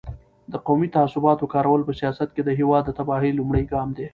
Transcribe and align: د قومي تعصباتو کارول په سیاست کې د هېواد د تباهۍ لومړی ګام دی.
د 0.51 0.53
قومي 0.67 0.87
تعصباتو 0.95 1.51
کارول 1.53 1.81
په 1.85 1.93
سیاست 1.99 2.29
کې 2.35 2.41
د 2.43 2.49
هېواد 2.59 2.83
د 2.85 2.89
تباهۍ 2.99 3.31
لومړی 3.35 3.63
ګام 3.73 3.89
دی. 3.97 4.07